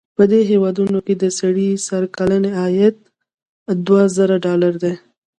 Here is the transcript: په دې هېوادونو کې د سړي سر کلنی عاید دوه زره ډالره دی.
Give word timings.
په 0.17 0.23
دې 0.31 0.41
هېوادونو 0.51 0.97
کې 1.05 1.13
د 1.17 1.25
سړي 1.39 1.69
سر 1.87 2.03
کلنی 2.17 2.51
عاید 2.59 2.95
دوه 3.85 4.03
زره 4.15 4.35
ډالره 4.45 4.77
دی. 4.83 4.93